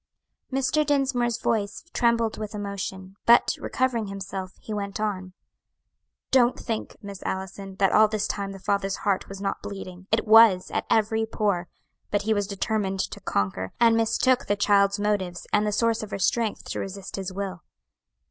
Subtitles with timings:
[0.51, 0.83] Mr.
[0.83, 5.33] Dinsmore's voice trembled with emotion, but recovering himself, he went on:
[6.31, 10.25] "Don't think, Miss Allison, that all this time the father's heart was not bleeding; it
[10.25, 11.67] was, at every pore;
[12.09, 16.09] but he was determined to conquer, and mistook the child's motives and the source of
[16.09, 17.61] her strength to resist his will.